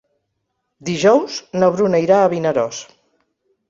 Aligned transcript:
Dijous 0.89 1.37
na 1.59 1.71
Bruna 1.79 2.03
irà 2.09 2.21
a 2.25 2.35
Vinaròs. 2.37 2.85